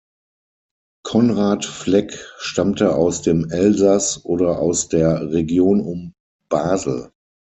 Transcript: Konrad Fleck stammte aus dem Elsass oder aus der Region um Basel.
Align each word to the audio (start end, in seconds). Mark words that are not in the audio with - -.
Konrad 1.05 1.63
Fleck 1.63 2.33
stammte 2.39 2.95
aus 2.95 3.21
dem 3.21 3.51
Elsass 3.51 4.25
oder 4.25 4.57
aus 4.57 4.89
der 4.89 5.29
Region 5.31 5.79
um 5.79 6.15
Basel. 6.49 7.11